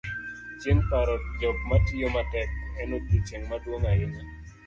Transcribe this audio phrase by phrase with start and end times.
[0.59, 2.49] chieng' paro jok matiyo matek,
[2.81, 4.23] en odiochieng' maduong' ahinya